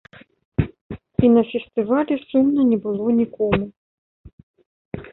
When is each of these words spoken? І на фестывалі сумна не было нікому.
І 1.27 1.31
на 1.35 1.43
фестывалі 1.51 2.15
сумна 2.29 2.61
не 2.73 2.77
было 2.89 3.07
нікому. 3.21 3.65